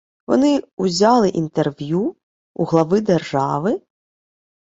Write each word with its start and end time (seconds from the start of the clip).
Вони 0.27 0.63
узяли 0.77 1.29
інтерв'ю 1.29 2.15
у 2.55 2.65
глави 2.65 3.01
держави? 3.01 3.81